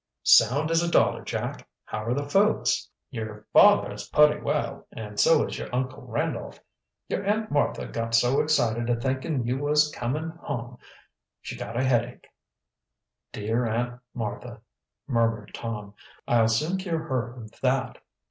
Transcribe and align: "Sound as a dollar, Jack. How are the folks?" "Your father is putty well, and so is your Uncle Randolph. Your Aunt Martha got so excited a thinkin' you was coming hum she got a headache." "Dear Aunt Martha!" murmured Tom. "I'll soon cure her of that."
"Sound 0.23 0.71
as 0.71 0.81
a 0.81 0.89
dollar, 0.89 1.23
Jack. 1.23 1.67
How 1.85 2.05
are 2.05 2.15
the 2.15 2.27
folks?" 2.27 2.89
"Your 3.11 3.45
father 3.53 3.91
is 3.91 4.07
putty 4.07 4.39
well, 4.41 4.87
and 4.91 5.19
so 5.19 5.45
is 5.45 5.59
your 5.59 5.69
Uncle 5.71 6.01
Randolph. 6.01 6.59
Your 7.07 7.23
Aunt 7.23 7.51
Martha 7.51 7.85
got 7.85 8.15
so 8.15 8.41
excited 8.41 8.89
a 8.89 8.95
thinkin' 8.95 9.45
you 9.45 9.59
was 9.59 9.91
coming 9.93 10.31
hum 10.41 10.77
she 11.39 11.55
got 11.55 11.79
a 11.79 11.83
headache." 11.83 12.27
"Dear 13.31 13.67
Aunt 13.67 14.01
Martha!" 14.15 14.61
murmured 15.05 15.53
Tom. 15.53 15.93
"I'll 16.27 16.47
soon 16.47 16.79
cure 16.79 17.03
her 17.03 17.35
of 17.35 17.51
that." 17.61 17.99